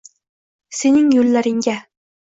[0.79, 1.81] Sening yo’llaringga